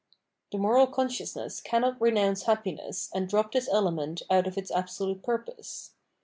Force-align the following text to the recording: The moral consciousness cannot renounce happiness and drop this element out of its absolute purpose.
The 0.51 0.57
moral 0.57 0.87
consciousness 0.87 1.59
cannot 1.61 2.01
renounce 2.01 2.45
happiness 2.45 3.11
and 3.13 3.29
drop 3.29 3.51
this 3.51 3.69
element 3.71 4.23
out 4.31 4.47
of 4.47 4.57
its 4.57 4.71
absolute 4.71 5.21
purpose. 5.21 5.91